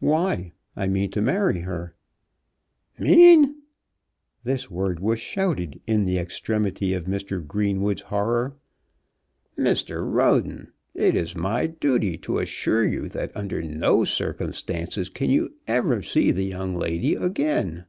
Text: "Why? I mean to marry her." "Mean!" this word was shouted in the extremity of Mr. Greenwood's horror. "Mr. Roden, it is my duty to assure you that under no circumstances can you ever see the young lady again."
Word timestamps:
"Why? 0.00 0.54
I 0.76 0.86
mean 0.86 1.10
to 1.10 1.20
marry 1.20 1.60
her." 1.60 1.94
"Mean!" 2.98 3.64
this 4.42 4.70
word 4.70 4.98
was 4.98 5.20
shouted 5.20 5.78
in 5.86 6.06
the 6.06 6.16
extremity 6.16 6.94
of 6.94 7.04
Mr. 7.04 7.46
Greenwood's 7.46 8.00
horror. 8.00 8.56
"Mr. 9.58 10.10
Roden, 10.10 10.72
it 10.94 11.14
is 11.14 11.36
my 11.36 11.66
duty 11.66 12.16
to 12.16 12.38
assure 12.38 12.86
you 12.86 13.08
that 13.10 13.30
under 13.36 13.60
no 13.62 14.06
circumstances 14.06 15.10
can 15.10 15.28
you 15.28 15.52
ever 15.66 16.00
see 16.00 16.30
the 16.30 16.46
young 16.46 16.74
lady 16.74 17.14
again." 17.14 17.84